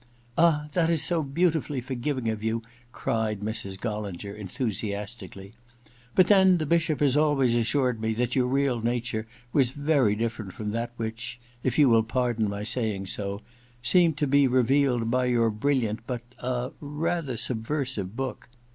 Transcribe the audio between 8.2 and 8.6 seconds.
your